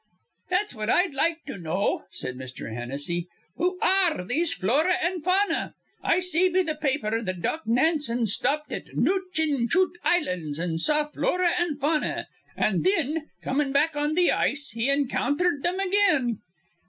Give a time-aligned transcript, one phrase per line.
[0.49, 2.73] "That's what I'd like to know," said Mr.
[2.73, 3.27] Hennessy.
[3.57, 5.75] "Who ar re these Flora an' Fauna?
[6.01, 11.05] I see be th' pa aper that Doc Nansen stopped at Nootchinchoot Islands, an' saw
[11.07, 12.27] Flora an' Fauna;
[12.57, 16.39] an' thin, comin' back on th' ice, he encountherd thim again."